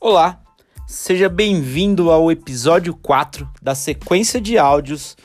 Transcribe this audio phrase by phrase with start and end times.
[0.00, 0.40] Olá,
[0.86, 5.16] seja bem-vindo ao episódio 4 da sequência de áudios,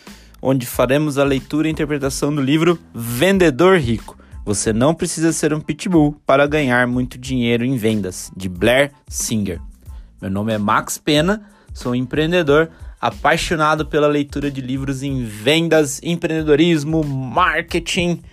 [0.41, 4.17] onde faremos a leitura e interpretação do livro Vendedor Rico.
[4.44, 9.62] Você não precisa ser um pitbull para ganhar muito dinheiro em vendas, de Blair Singer.
[10.20, 17.03] Meu nome é Max Pena, sou empreendedor apaixonado pela leitura de livros em vendas, empreendedorismo,
[17.03, 18.23] marketing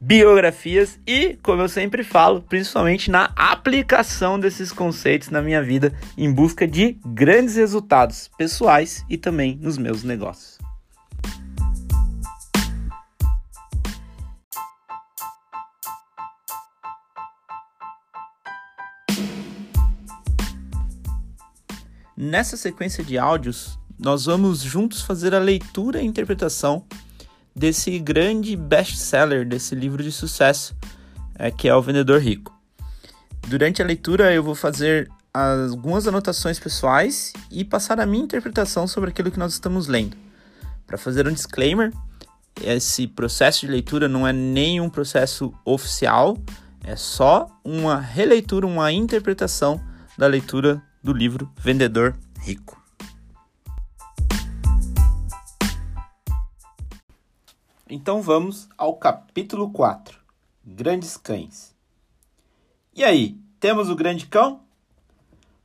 [0.00, 6.32] biografias e, como eu sempre falo, principalmente na aplicação desses conceitos na minha vida em
[6.32, 10.58] busca de grandes resultados pessoais e também nos meus negócios.
[22.16, 26.84] Nessa sequência de áudios, nós vamos juntos fazer a leitura e interpretação
[27.60, 30.74] desse grande best-seller, desse livro de sucesso,
[31.38, 32.58] é, que é O Vendedor Rico.
[33.46, 39.10] Durante a leitura, eu vou fazer algumas anotações pessoais e passar a minha interpretação sobre
[39.10, 40.16] aquilo que nós estamos lendo.
[40.86, 41.92] Para fazer um disclaimer,
[42.62, 46.38] esse processo de leitura não é nenhum processo oficial,
[46.82, 49.78] é só uma releitura, uma interpretação
[50.16, 52.79] da leitura do livro Vendedor Rico.
[57.92, 60.16] Então vamos ao capítulo 4:
[60.64, 61.74] Grandes Cães.
[62.94, 64.60] E aí, temos o grande cão?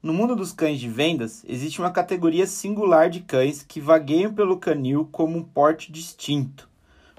[0.02, 4.58] No mundo dos cães de vendas, existe uma categoria singular de cães que vagueiam pelo
[4.58, 6.68] canil como um porte distinto: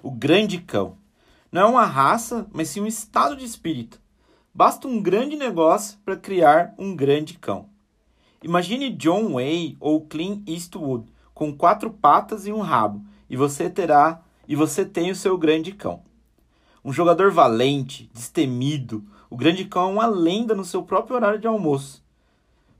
[0.03, 0.97] o grande cão.
[1.53, 4.01] Não é uma raça, mas sim um estado de espírito.
[4.53, 7.69] Basta um grande negócio para criar um grande cão.
[8.43, 14.26] Imagine John Wayne ou Clint Eastwood com quatro patas e um rabo, e você terá
[14.49, 16.03] e você tem o seu grande cão.
[16.85, 21.47] Um jogador valente, destemido, o grande cão é uma lenda no seu próprio horário de
[21.47, 22.05] almoço.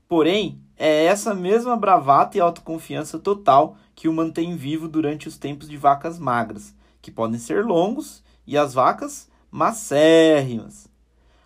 [0.07, 5.67] Porém, é essa mesma bravata e autoconfiança total que o mantém vivo durante os tempos
[5.67, 10.87] de vacas magras, que podem ser longos, e as vacas macérrimas.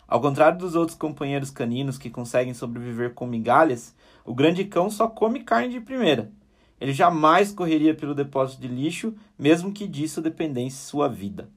[0.08, 5.08] Ao contrário dos outros companheiros caninos que conseguem sobreviver com migalhas, o grande cão só
[5.08, 6.32] come carne de primeira
[6.82, 11.48] ele jamais correria pelo depósito de lixo, mesmo que disso dependesse sua vida.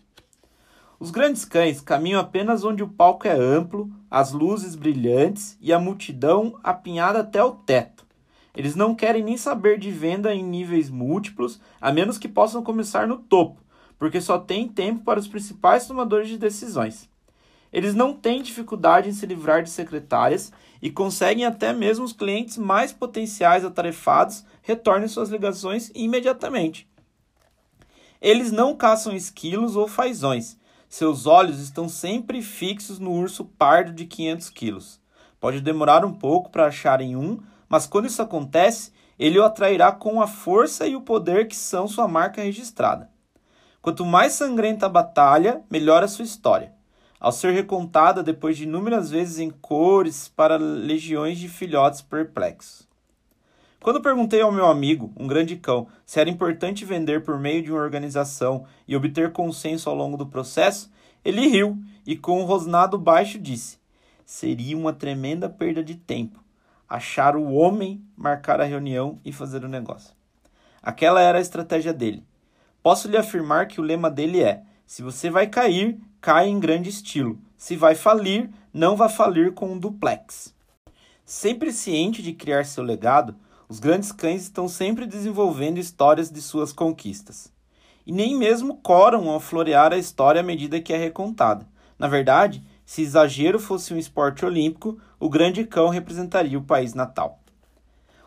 [1.01, 5.79] Os grandes cães caminham apenas onde o palco é amplo, as luzes brilhantes e a
[5.79, 8.05] multidão apinhada até o teto.
[8.55, 13.09] Eles não querem nem saber de venda em níveis múltiplos, a menos que possam começar
[13.09, 13.63] no topo,
[13.99, 17.09] porque só tem tempo para os principais tomadores de decisões.
[17.75, 22.57] Eles não têm dificuldade em se livrar de secretárias e conseguem até mesmo os clientes
[22.57, 26.89] mais potenciais atarefados retornem suas ligações imediatamente.
[28.23, 30.57] Eles não caçam esquilos ou fazões.
[30.89, 35.01] Seus olhos estão sempre fixos no urso pardo de 500 quilos.
[35.41, 40.23] Pode demorar um pouco para acharem um, mas quando isso acontece, ele o atrairá com
[40.23, 43.11] a força e o poder que são sua marca registrada.
[43.83, 46.73] Quanto mais sangrenta a batalha, melhor a sua história.
[47.25, 52.87] Ao ser recontada depois de inúmeras vezes em cores para legiões de filhotes perplexos.
[53.81, 57.73] Quando perguntei ao meu amigo, um grande cão, se era importante vender por meio de
[57.73, 60.93] uma organização e obter consenso ao longo do processo,
[61.25, 63.79] ele riu e, com um rosnado baixo, disse:
[64.27, 66.45] Seria uma tremenda perda de tempo
[66.87, 70.15] achar o homem, marcar a reunião e fazer o negócio.
[70.83, 72.23] Aquela era a estratégia dele.
[72.83, 76.89] Posso lhe afirmar que o lema dele é: se você vai cair, caia em grande
[76.89, 77.39] estilo.
[77.55, 80.55] Se vai falir, não vá falir com um duplex.
[81.23, 83.37] Sempre ciente de criar seu legado,
[83.69, 87.53] os grandes cães estão sempre desenvolvendo histórias de suas conquistas.
[88.07, 91.69] E nem mesmo coram ao florear a história à medida que é recontada.
[91.99, 97.39] Na verdade, se exagero fosse um esporte olímpico, o grande cão representaria o país natal.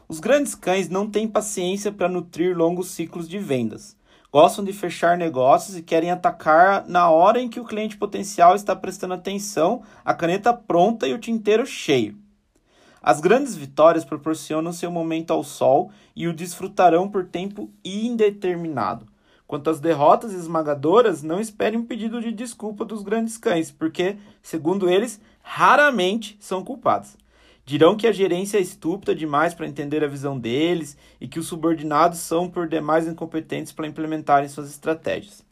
[0.07, 3.97] Os grandes cães não têm paciência para nutrir longos ciclos de vendas.
[4.31, 8.75] Gostam de fechar negócios e querem atacar na hora em que o cliente potencial está
[8.75, 12.17] prestando atenção, a caneta pronta e o tinteiro cheio.
[13.01, 19.05] As grandes vitórias proporcionam seu momento ao sol e o desfrutarão por tempo indeterminado.
[19.47, 24.89] Quanto às derrotas esmagadoras, não esperem um pedido de desculpa dos grandes cães, porque, segundo
[24.89, 27.15] eles, raramente são culpados.
[27.67, 31.47] Dirão que a gerência é estúpida demais para entender a visão deles e que os
[31.47, 35.43] subordinados são por demais incompetentes para implementarem suas estratégias.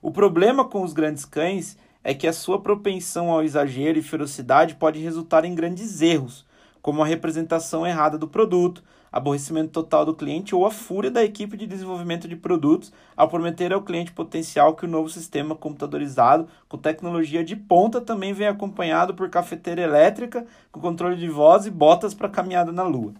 [0.00, 4.76] O problema com os grandes cães é que a sua propensão ao exagero e ferocidade
[4.76, 6.46] pode resultar em grandes erros,
[6.80, 8.84] como a representação errada do produto,
[9.14, 13.72] aborrecimento total do cliente ou a fúria da equipe de desenvolvimento de produtos ao prometer
[13.72, 19.14] ao cliente potencial que o novo sistema computadorizado com tecnologia de ponta também vem acompanhado
[19.14, 23.14] por cafeteira elétrica com controle de voz e botas para caminhada na lua.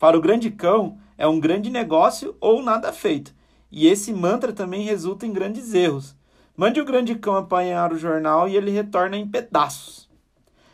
[0.00, 3.32] Para o grande cão, é um grande negócio ou nada feito.
[3.70, 6.16] E esse mantra também resulta em grandes erros.
[6.56, 10.08] Mande o grande cão apanhar o jornal e ele retorna em pedaços.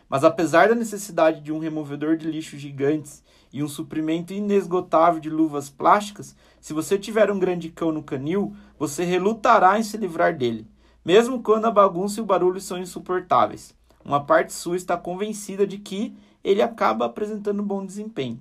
[0.09, 5.29] Mas apesar da necessidade de um removedor de lixo gigantes e um suprimento inesgotável de
[5.29, 10.37] luvas plásticas, se você tiver um grande cão no canil, você relutará em se livrar
[10.37, 10.67] dele,
[11.05, 13.75] mesmo quando a bagunça e o barulho são insuportáveis.
[14.05, 18.41] Uma parte sua está convencida de que ele acaba apresentando bom desempenho.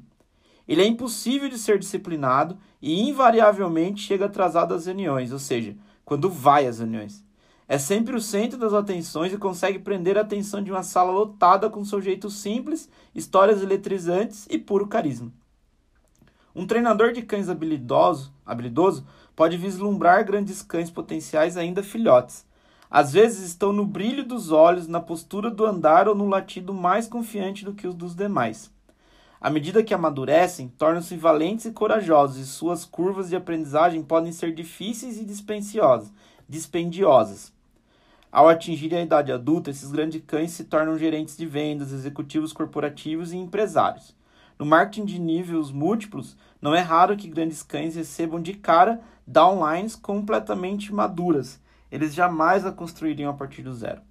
[0.67, 6.29] Ele é impossível de ser disciplinado e invariavelmente chega atrasado às reuniões, ou seja, quando
[6.29, 7.25] vai às reuniões.
[7.71, 11.69] É sempre o centro das atenções e consegue prender a atenção de uma sala lotada
[11.69, 15.31] com seu jeito simples, histórias eletrizantes e puro carisma.
[16.55, 19.05] Um treinador de cães habilidoso, habilidoso
[19.35, 22.43] pode vislumbrar grandes cães potenciais ainda filhotes.
[22.89, 27.07] Às vezes estão no brilho dos olhos, na postura do andar ou no latido mais
[27.07, 28.71] confiante do que os dos demais.
[29.39, 34.55] À medida que amadurecem, tornam-se valentes e corajosos, e suas curvas de aprendizagem podem ser
[34.55, 36.11] difíceis e dispendiosas.
[36.49, 37.58] dispendiosas.
[38.31, 43.33] Ao atingirem a idade adulta, esses grandes cães se tornam gerentes de vendas, executivos corporativos
[43.33, 44.15] e empresários.
[44.59, 49.95] No marketing de níveis múltiplos, não é raro que grandes cães recebam de cara downlines
[49.95, 51.59] completamente maduras.
[51.91, 54.01] Eles jamais a construiriam a partir do zero.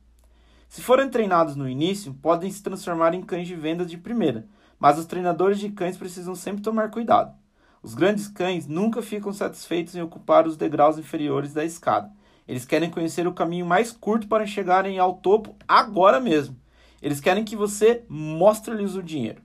[0.69, 4.49] Se forem treinados no início, podem se transformar em cães de vendas de primeira,
[4.81, 7.35] mas os treinadores de cães precisam sempre tomar cuidado.
[7.83, 12.11] Os grandes cães nunca ficam satisfeitos em ocupar os degraus inferiores da escada.
[12.49, 16.57] Eles querem conhecer o caminho mais curto para chegarem ao topo agora mesmo.
[17.03, 19.43] Eles querem que você mostre-lhes o dinheiro.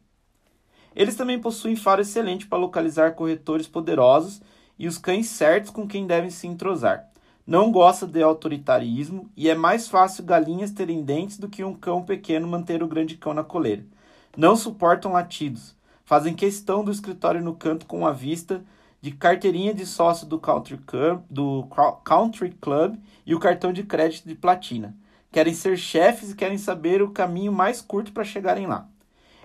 [0.96, 4.42] Eles também possuem faro excelente para localizar corretores poderosos
[4.80, 7.10] e os cães certos com quem devem se entrosar.
[7.46, 12.02] Não gosta de autoritarismo e é mais fácil galinhas terem dentes do que um cão
[12.02, 13.86] pequeno manter o grande cão na coleira.
[14.38, 15.76] Não suportam latidos.
[16.06, 18.64] Fazem questão do escritório no canto com a vista
[19.04, 21.68] de carteirinha de sócio do Country Club, do
[22.06, 22.96] Country Club
[23.26, 24.96] e o cartão de crédito de platina.
[25.30, 28.88] Querem ser chefes e querem saber o caminho mais curto para chegarem lá.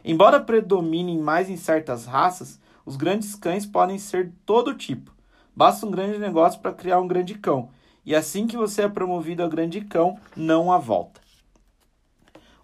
[0.04, 5.12] Embora predominem mais em certas raças, os grandes cães podem ser todo tipo.
[5.56, 7.68] Basta um grande negócio para criar um grande cão,
[8.06, 11.20] e assim que você é promovido a grande cão, não há volta.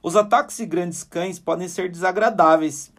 [0.00, 2.92] Os ataques de grandes cães podem ser desagradáveis.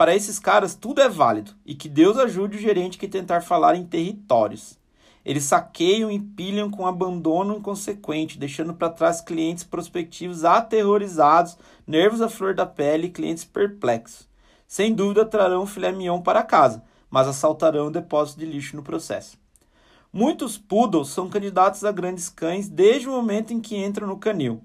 [0.00, 3.74] Para esses caras, tudo é válido e que Deus ajude o gerente que tentar falar
[3.74, 4.78] em territórios.
[5.22, 12.30] Eles saqueiam e pilham com abandono inconsequente, deixando para trás clientes prospectivos aterrorizados, nervos à
[12.30, 14.26] flor da pele e clientes perplexos.
[14.66, 19.36] Sem dúvida trarão filé mignon para casa, mas assaltarão o depósito de lixo no processo.
[20.10, 24.62] Muitos poodles são candidatos a grandes cães desde o momento em que entram no canil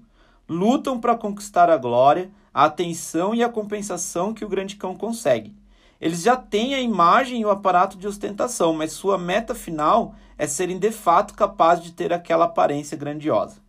[0.48, 5.54] lutam para conquistar a glória, a atenção e a compensação que o grande cão consegue.
[6.00, 10.46] Eles já têm a imagem e o aparato de ostentação, mas sua meta final é
[10.46, 13.60] serem de fato capazes de ter aquela aparência grandiosa.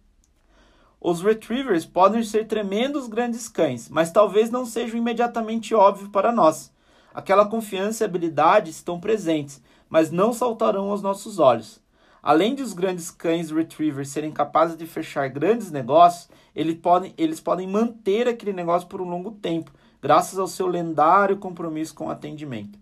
[1.02, 6.72] Os retrievers podem ser tremendos grandes cães, mas talvez não sejam imediatamente óbvio para nós.
[7.14, 11.82] Aquela confiança e habilidade estão presentes, mas não saltarão aos nossos olhos.
[12.24, 17.40] Além de os grandes cães retrievers serem capazes de fechar grandes negócios, eles podem, eles
[17.40, 22.10] podem manter aquele negócio por um longo tempo, graças ao seu lendário compromisso com o
[22.10, 22.80] atendimento.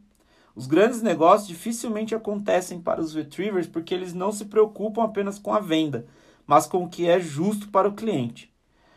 [0.56, 5.54] Os grandes negócios dificilmente acontecem para os retrievers porque eles não se preocupam apenas com
[5.54, 6.08] a venda,
[6.48, 8.50] mas com o que é justo para o cliente.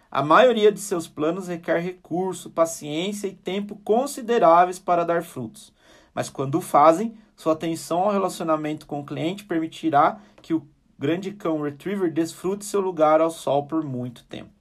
[0.09, 5.73] A maioria de seus planos requer recurso, paciência e tempo consideráveis para dar frutos,
[6.15, 10.65] mas quando o fazem, sua atenção ao relacionamento com o cliente permitirá que o
[10.97, 14.58] grande cão retriever desfrute seu lugar ao sol por muito tempo.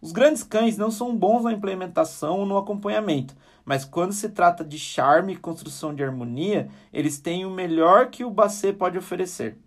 [0.00, 3.34] Os grandes cães não são bons na implementação ou no acompanhamento,
[3.64, 8.24] mas quando se trata de charme e construção de harmonia, eles têm o melhor que
[8.24, 9.58] o Basset pode oferecer.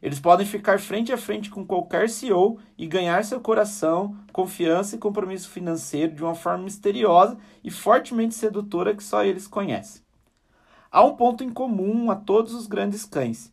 [0.00, 4.98] Eles podem ficar frente a frente com qualquer CEO e ganhar seu coração, confiança e
[4.98, 10.02] compromisso financeiro de uma forma misteriosa e fortemente sedutora que só eles conhecem.
[10.90, 13.51] Há um ponto em comum a todos os grandes cães.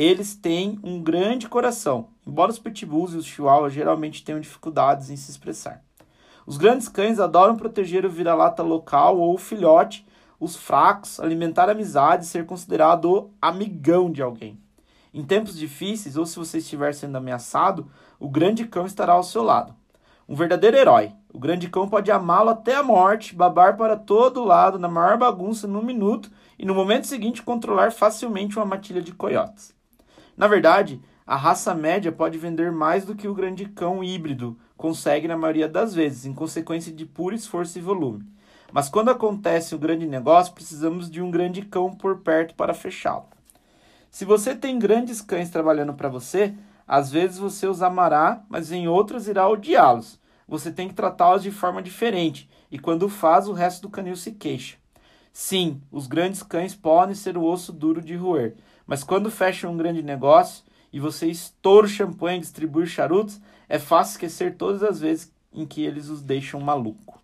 [0.00, 5.16] Eles têm um grande coração, embora os pitbulls e os chihuahuas geralmente tenham dificuldades em
[5.16, 5.82] se expressar.
[6.46, 10.06] Os grandes cães adoram proteger o vira-lata local ou o filhote,
[10.38, 14.56] os fracos, alimentar amizade e ser considerado o amigão de alguém.
[15.12, 17.90] Em tempos difíceis, ou se você estiver sendo ameaçado,
[18.20, 19.74] o grande cão estará ao seu lado.
[20.28, 21.10] Um verdadeiro herói.
[21.34, 25.66] O grande cão pode amá-lo até a morte, babar para todo lado, na maior bagunça,
[25.66, 29.76] num minuto, e no momento seguinte controlar facilmente uma matilha de coiotes.
[30.38, 35.26] Na verdade, a raça média pode vender mais do que o grande cão híbrido consegue
[35.26, 38.24] na maioria das vezes, em consequência de puro esforço e volume.
[38.72, 42.72] Mas quando acontece o um grande negócio, precisamos de um grande cão por perto para
[42.72, 43.26] fechá-lo.
[44.12, 46.54] Se você tem grandes cães trabalhando para você,
[46.86, 50.20] às vezes você os amará, mas em outras irá odiá-los.
[50.46, 54.30] Você tem que tratá-los de forma diferente, e quando faz, o resto do canil se
[54.30, 54.76] queixa.
[55.32, 58.54] Sim, os grandes cães podem ser o osso duro de roer,
[58.88, 63.78] mas quando fecham um grande negócio e você estoura o champanhe e distribui charutos, é
[63.78, 67.22] fácil esquecer todas as vezes em que eles os deixam maluco.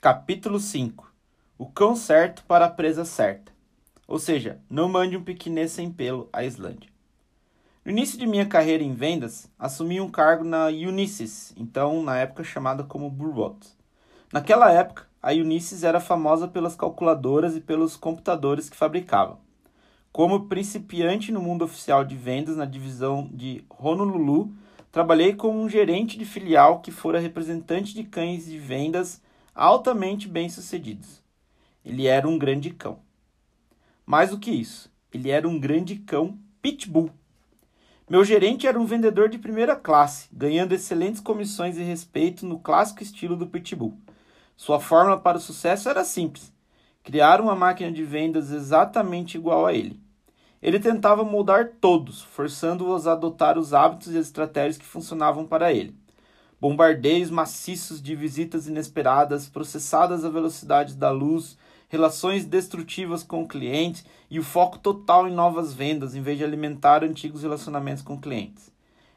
[0.00, 1.12] Capítulo 5
[1.58, 3.50] O cão certo para a presa certa.
[4.06, 6.88] Ou seja, não mande um piquenês sem pelo à Islândia.
[7.84, 12.44] No início de minha carreira em vendas, assumi um cargo na Unisys, então na época
[12.44, 13.58] chamada como Burbot.
[14.32, 19.38] Naquela época, a Unisys era famosa pelas calculadoras e pelos computadores que fabricava.
[20.10, 24.52] Como principiante no mundo oficial de vendas na divisão de Honolulu,
[24.90, 29.22] trabalhei como um gerente de filial que fora representante de cães de vendas
[29.54, 31.22] altamente bem-sucedidos.
[31.84, 32.98] Ele era um grande cão.
[34.04, 37.10] Mais do que isso, ele era um grande cão pitbull.
[38.10, 43.02] Meu gerente era um vendedor de primeira classe, ganhando excelentes comissões e respeito no clássico
[43.02, 43.96] estilo do pitbull.
[44.56, 46.52] Sua fórmula para o sucesso era simples:
[47.02, 50.00] criar uma máquina de vendas exatamente igual a ele.
[50.60, 55.72] Ele tentava moldar todos, forçando-os a adotar os hábitos e as estratégias que funcionavam para
[55.72, 56.00] ele
[56.62, 64.04] bombardeios maciços de visitas inesperadas, processadas à velocidade da luz, relações destrutivas com o cliente
[64.30, 68.70] e o foco total em novas vendas em vez de alimentar antigos relacionamentos com clientes.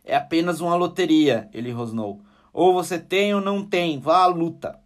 [0.03, 2.19] É apenas uma loteria, ele rosnou.
[2.51, 4.79] Ou você tem ou não tem, vá à luta.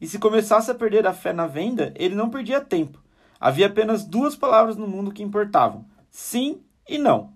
[0.00, 3.00] E se começasse a perder a fé na venda, ele não perdia tempo.
[3.40, 7.32] Havia apenas duas palavras no mundo que importavam: sim e não.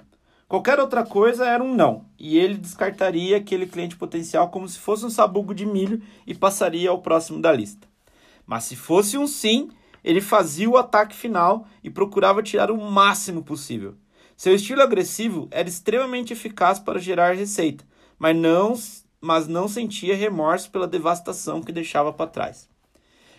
[0.48, 5.06] Qualquer outra coisa era um não, e ele descartaria aquele cliente potencial como se fosse
[5.06, 7.86] um sabugo de milho e passaria ao próximo da lista.
[8.44, 9.70] Mas se fosse um sim,
[10.02, 13.94] ele fazia o ataque final e procurava tirar o máximo possível.
[14.36, 17.84] Seu estilo agressivo era extremamente eficaz para gerar receita,
[18.18, 18.74] mas não,
[19.20, 22.68] mas não sentia remorso pela devastação que deixava para trás.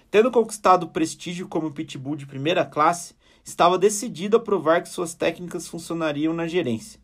[0.09, 5.67] Tendo conquistado prestígio como pitbull de primeira classe, estava decidido a provar que suas técnicas
[5.67, 7.00] funcionariam na gerência.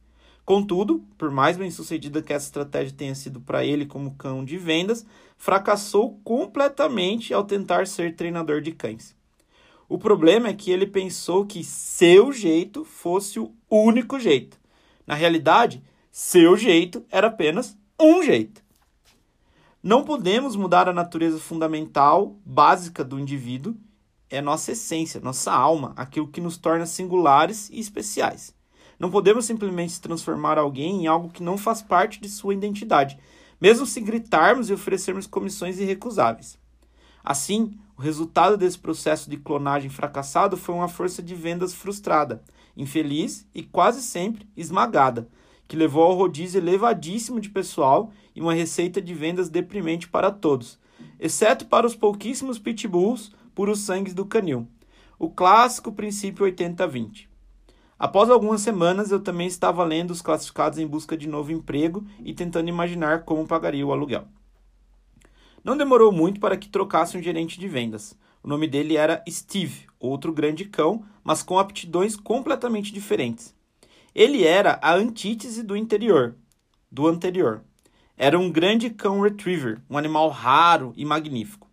[0.45, 4.57] Contudo, por mais bem sucedida que essa estratégia tenha sido para ele como cão de
[4.57, 5.05] vendas,
[5.37, 9.15] fracassou completamente ao tentar ser treinador de cães.
[9.89, 14.57] O problema é que ele pensou que seu jeito fosse o único jeito.
[15.05, 15.81] Na realidade,
[16.11, 18.66] seu jeito era apenas um jeito.
[19.81, 23.75] Não podemos mudar a natureza fundamental, básica do indivíduo,
[24.29, 28.55] é nossa essência, nossa alma, aquilo que nos torna singulares e especiais.
[28.99, 33.19] Não podemos simplesmente transformar alguém em algo que não faz parte de sua identidade,
[33.61, 36.57] mesmo se gritarmos e oferecermos comissões irrecusáveis.
[37.23, 42.43] Assim, o resultado desse processo de clonagem fracassado foi uma força de vendas frustrada,
[42.75, 45.29] infeliz e quase sempre esmagada,
[45.67, 50.77] que levou ao rodízio elevadíssimo de pessoal e uma receita de vendas deprimente para todos,
[51.19, 54.67] exceto para os pouquíssimos pitbulls puros sangues do canil.
[55.17, 57.27] O clássico princípio 80-20.
[57.97, 62.31] Após algumas semanas, eu também estava lendo os classificados em busca de novo emprego e
[62.31, 64.27] tentando imaginar como pagaria o aluguel.
[65.63, 68.15] Não demorou muito para que trocasse um gerente de vendas.
[68.43, 73.55] O nome dele era Steve, outro grande cão, mas com aptidões completamente diferentes.
[74.13, 76.35] Ele era a antítese do interior,
[76.91, 77.63] do anterior.
[78.19, 81.67] Era um grande cão retriever, um animal raro e magnífico.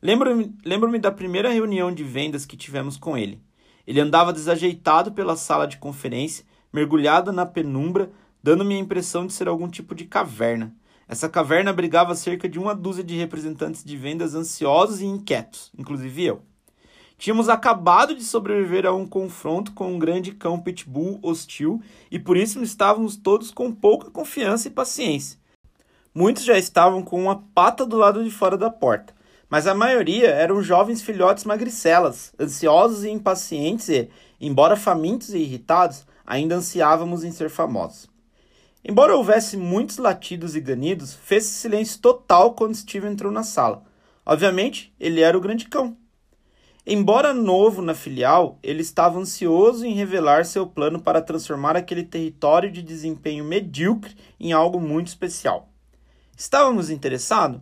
[0.00, 3.38] Lembro-me lembro da primeira reunião de vendas que tivemos com ele.
[3.86, 8.10] Ele andava desajeitado pela sala de conferência, mergulhado na penumbra,
[8.42, 10.74] dando-me a impressão de ser algum tipo de caverna.
[11.06, 16.24] Essa caverna abrigava cerca de uma dúzia de representantes de vendas ansiosos e inquietos, inclusive
[16.24, 16.40] eu.
[17.18, 22.38] Tínhamos acabado de sobreviver a um confronto com um grande cão pitbull hostil e por
[22.38, 25.43] isso estávamos todos com pouca confiança e paciência.
[26.14, 29.12] Muitos já estavam com uma pata do lado de fora da porta
[29.54, 36.04] mas a maioria eram jovens filhotes magricelas, ansiosos e impacientes e, embora famintos e irritados,
[36.26, 38.08] ainda ansiávamos em ser famosos.
[38.84, 43.84] Embora houvesse muitos latidos e ganidos, fez-se silêncio total quando Steve entrou na sala.
[44.26, 45.96] Obviamente, ele era o grande cão.
[46.86, 52.72] Embora novo na filial, ele estava ansioso em revelar seu plano para transformar aquele território
[52.72, 55.73] de desempenho medíocre em algo muito especial.
[56.36, 57.60] Estávamos interessados?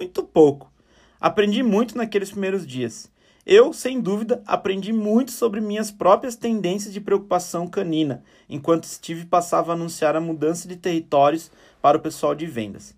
[0.00, 0.72] Muito pouco.
[1.20, 3.10] Aprendi muito naqueles primeiros dias.
[3.44, 9.72] Eu, sem dúvida, aprendi muito sobre minhas próprias tendências de preocupação canina, enquanto Steve passava
[9.72, 11.50] a anunciar a mudança de territórios
[11.82, 12.94] para o pessoal de vendas.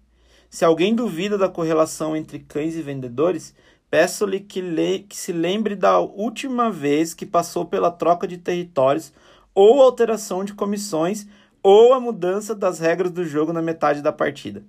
[0.48, 3.52] Se alguém duvida da correlação entre cães e vendedores,
[3.90, 4.62] peço-lhe que,
[5.08, 9.12] que se lembre da última vez que passou pela troca de territórios
[9.52, 11.26] ou alteração de comissões
[11.62, 14.62] ou a mudança das regras do jogo na metade da partida.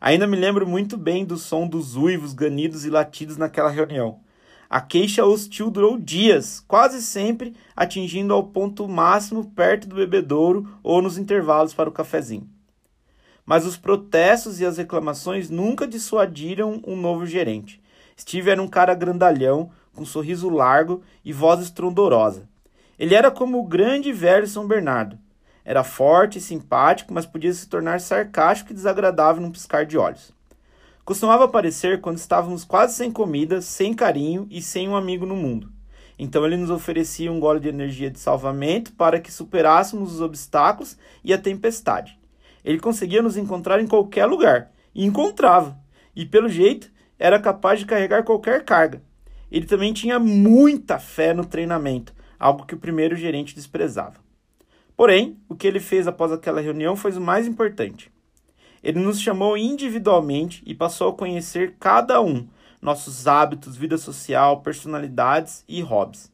[0.00, 4.20] Ainda me lembro muito bem do som dos uivos, ganidos e latidos naquela reunião.
[4.68, 11.02] A queixa hostil durou dias, quase sempre atingindo ao ponto máximo perto do bebedouro ou
[11.02, 12.48] nos intervalos para o cafezinho.
[13.44, 17.82] Mas os protestos e as reclamações nunca dissuadiram um novo gerente.
[18.18, 22.48] Steve era um cara grandalhão, com um sorriso largo e voz estrondorosa.
[22.98, 25.18] Ele era como o grande velho São Bernardo,
[25.70, 30.32] era forte e simpático, mas podia se tornar sarcástico e desagradável num piscar de olhos.
[31.04, 35.70] Costumava aparecer quando estávamos quase sem comida, sem carinho e sem um amigo no mundo.
[36.18, 40.98] Então ele nos oferecia um gole de energia de salvamento para que superássemos os obstáculos
[41.22, 42.18] e a tempestade.
[42.64, 45.78] Ele conseguia nos encontrar em qualquer lugar, e encontrava,
[46.16, 49.00] e pelo jeito era capaz de carregar qualquer carga.
[49.52, 54.29] Ele também tinha muita fé no treinamento, algo que o primeiro gerente desprezava.
[55.00, 58.12] Porém, o que ele fez após aquela reunião foi o mais importante.
[58.84, 62.46] Ele nos chamou individualmente e passou a conhecer cada um,
[62.82, 66.30] nossos hábitos, vida social, personalidades e hobbies.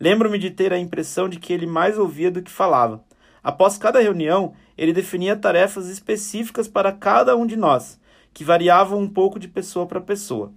[0.00, 3.04] Lembro-me de ter a impressão de que ele mais ouvia do que falava.
[3.44, 8.00] Após cada reunião, ele definia tarefas específicas para cada um de nós,
[8.32, 10.50] que variavam um pouco de pessoa para pessoa.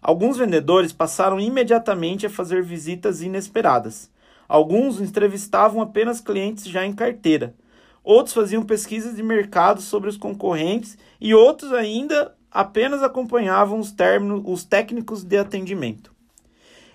[0.00, 4.08] Alguns vendedores passaram imediatamente a fazer visitas inesperadas.
[4.50, 7.54] Alguns entrevistavam apenas clientes já em carteira.
[8.02, 14.42] Outros faziam pesquisas de mercado sobre os concorrentes e outros ainda apenas acompanhavam os, términos,
[14.44, 16.12] os técnicos de atendimento.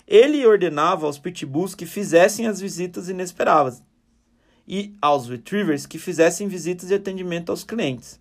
[0.06, 3.82] Ele ordenava aos pitbulls que fizessem as visitas inesperadas
[4.68, 8.20] e aos retrievers que fizessem visitas de atendimento aos clientes.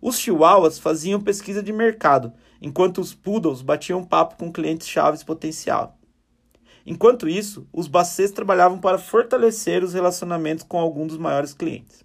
[0.00, 5.97] Os chihuahuas faziam pesquisa de mercado, enquanto os poodles batiam papo com clientes chaves potencial.
[6.90, 12.02] Enquanto isso, os bacês trabalhavam para fortalecer os relacionamentos com alguns dos maiores clientes.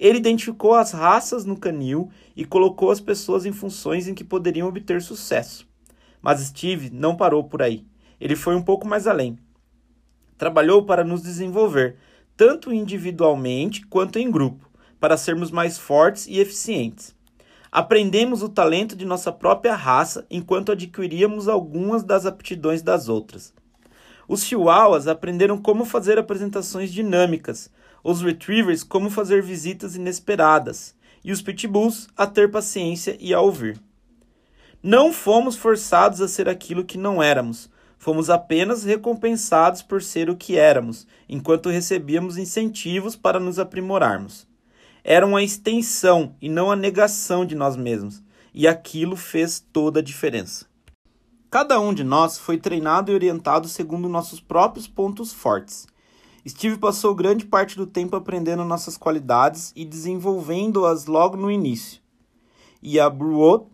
[0.00, 4.66] Ele identificou as raças no canil e colocou as pessoas em funções em que poderiam
[4.66, 5.64] obter sucesso.
[6.20, 7.86] Mas Steve não parou por aí.
[8.20, 9.38] Ele foi um pouco mais além.
[10.36, 11.96] Trabalhou para nos desenvolver,
[12.36, 17.14] tanto individualmente quanto em grupo, para sermos mais fortes e eficientes.
[17.70, 23.54] Aprendemos o talento de nossa própria raça enquanto adquiríamos algumas das aptidões das outras.
[24.28, 27.70] Os chihuahuas aprenderam como fazer apresentações dinâmicas,
[28.02, 33.80] os retrievers como fazer visitas inesperadas e os pitbulls a ter paciência e a ouvir.
[34.82, 40.36] Não fomos forçados a ser aquilo que não éramos, fomos apenas recompensados por ser o
[40.36, 44.46] que éramos, enquanto recebíamos incentivos para nos aprimorarmos.
[45.02, 50.02] Era uma extensão e não a negação de nós mesmos, e aquilo fez toda a
[50.02, 50.66] diferença.
[51.54, 55.86] Cada um de nós foi treinado e orientado segundo nossos próprios pontos fortes.
[56.44, 62.00] Steve passou grande parte do tempo aprendendo nossas qualidades e desenvolvendo-as logo no início.
[62.82, 63.66] E a Bruot,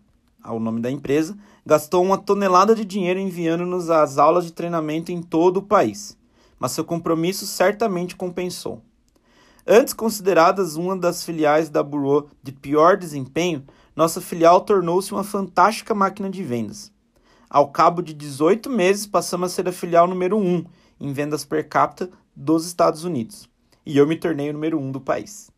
[0.43, 5.23] ao nome da empresa, gastou uma tonelada de dinheiro enviando-nos às aulas de treinamento em
[5.23, 6.19] todo o país,
[6.59, 8.83] mas seu compromisso certamente compensou.
[9.67, 13.65] Antes consideradas uma das filiais da Bureau de pior desempenho,
[13.97, 16.93] nossa filial tornou-se uma fantástica máquina de vendas.
[17.53, 20.65] Ao cabo de 18 meses, passamos a ser a filial número 1
[21.01, 23.51] em vendas per capita dos Estados Unidos.
[23.85, 25.51] E eu me tornei o número 1 do país.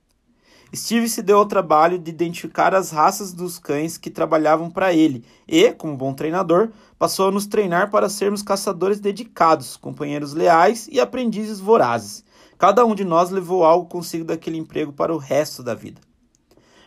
[0.74, 5.22] Steve se deu ao trabalho de identificar as raças dos cães que trabalhavam para ele
[5.46, 10.98] e, como bom treinador, passou a nos treinar para sermos caçadores dedicados, companheiros leais e
[10.98, 12.24] aprendizes vorazes.
[12.56, 16.00] Cada um de nós levou algo consigo daquele emprego para o resto da vida.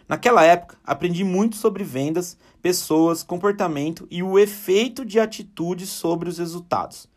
[0.07, 6.39] Naquela época, aprendi muito sobre vendas, pessoas, comportamento e o efeito de atitudes sobre os
[6.39, 7.07] resultados.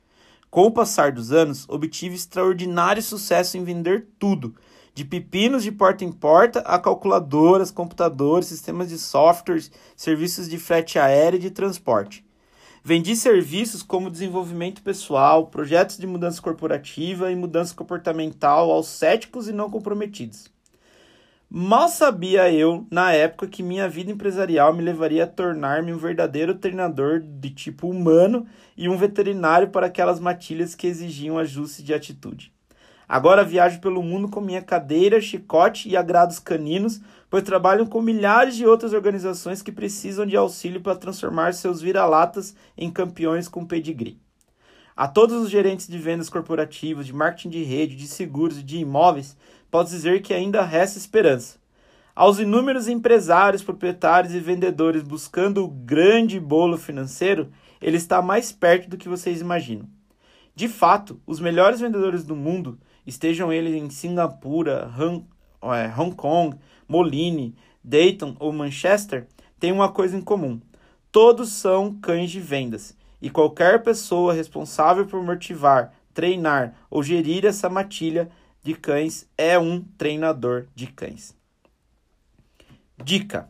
[0.51, 4.55] Com o passar dos anos, obtive extraordinário sucesso em vender tudo,
[4.93, 10.99] de pepinos de porta em porta a calculadoras, computadores, sistemas de softwares, serviços de frete
[10.99, 12.23] aéreo e de transporte.
[12.85, 19.55] Vendi serviços como desenvolvimento pessoal, projetos de mudança corporativa e mudança comportamental aos céticos e
[19.55, 20.58] não comprometidos.
[21.51, 26.55] Mal sabia eu, na época, que minha vida empresarial me levaria a tornar-me um verdadeiro
[26.55, 32.53] treinador de tipo humano e um veterinário para aquelas matilhas que exigiam ajuste de atitude.
[33.09, 38.55] Agora viajo pelo mundo com minha cadeira, chicote e agrados caninos, pois trabalho com milhares
[38.55, 44.21] de outras organizações que precisam de auxílio para transformar seus vira-latas em campeões com pedigree.
[44.99, 48.79] A todos os gerentes de vendas corporativas, de marketing de rede, de seguros e de
[48.79, 49.37] imóveis,
[49.71, 51.57] posso dizer que ainda resta esperança.
[52.17, 57.49] Aos inúmeros empresários, proprietários e vendedores buscando o grande bolo financeiro,
[57.81, 59.89] ele está mais perto do que vocês imaginam.
[60.53, 64.91] De fato, os melhores vendedores do mundo estejam eles em Singapura,
[65.63, 66.57] é, Hong Kong,
[66.89, 69.29] Moline, Dayton ou Manchester,
[69.61, 70.61] têm uma coisa em comum.
[71.13, 77.69] Todos são cães de vendas, e qualquer pessoa responsável por motivar, treinar ou gerir essa
[77.69, 78.31] matilha
[78.63, 81.37] de cães é um treinador de cães.
[83.03, 83.49] Dica: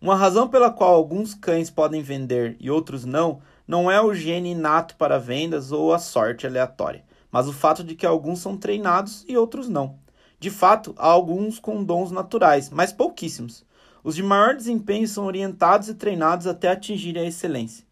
[0.00, 4.52] Uma razão pela qual alguns cães podem vender e outros não, não é o gene
[4.52, 9.24] inato para vendas ou a sorte aleatória mas o fato de que alguns são treinados
[9.28, 9.98] e outros não.
[10.38, 13.64] De fato, há alguns com dons naturais, mas pouquíssimos.
[14.02, 17.84] Os de maior desempenho são orientados e treinados até atingirem a excelência.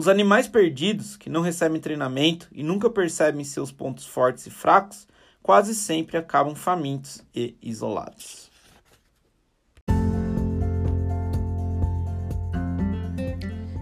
[0.00, 5.06] Os animais perdidos, que não recebem treinamento e nunca percebem seus pontos fortes e fracos,
[5.42, 8.50] quase sempre acabam famintos e isolados.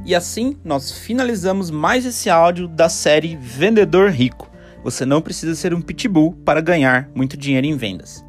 [0.04, 4.50] E assim nós finalizamos mais esse áudio da série Vendedor Rico.
[4.82, 8.24] Você não precisa ser um pitbull para ganhar muito dinheiro em vendas.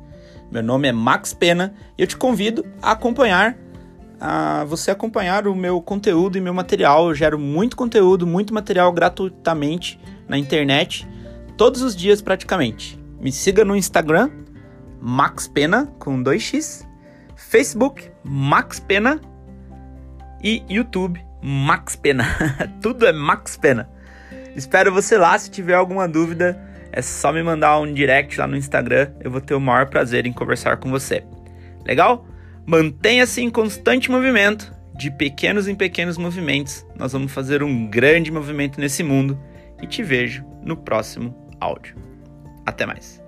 [0.52, 3.58] Meu nome é Max Pena e eu te convido a acompanhar
[4.20, 7.10] a você acompanhar o meu conteúdo e meu material.
[7.10, 11.08] Eu gero muito conteúdo, muito material gratuitamente na internet,
[11.58, 13.00] todos os dias praticamente.
[13.20, 14.30] Me siga no Instagram,
[15.02, 16.86] Max Pena com 2x,
[17.36, 19.20] Facebook, Max Pena
[20.44, 22.26] e YouTube, Max Pena.
[22.82, 23.90] Tudo é Max Pena.
[24.56, 25.38] Espero você lá.
[25.38, 26.60] Se tiver alguma dúvida,
[26.92, 29.12] é só me mandar um direct lá no Instagram.
[29.20, 31.24] Eu vou ter o maior prazer em conversar com você.
[31.86, 32.26] Legal?
[32.66, 34.78] Mantenha-se em constante movimento.
[34.96, 39.40] De pequenos em pequenos movimentos, nós vamos fazer um grande movimento nesse mundo.
[39.82, 41.96] E te vejo no próximo áudio.
[42.66, 43.19] Até mais.